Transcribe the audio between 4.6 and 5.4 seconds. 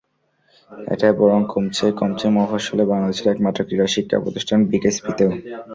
বিকেএসপিতেও।